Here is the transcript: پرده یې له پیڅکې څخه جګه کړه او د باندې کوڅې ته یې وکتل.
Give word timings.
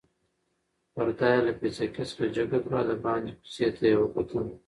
پرده 0.93 1.29
یې 1.33 1.39
له 1.47 1.53
پیڅکې 1.59 2.03
څخه 2.09 2.25
جګه 2.35 2.57
کړه 2.65 2.77
او 2.81 2.87
د 2.89 2.91
باندې 3.03 3.31
کوڅې 3.39 3.67
ته 3.75 3.83
یې 3.89 3.95
وکتل. 3.99 4.45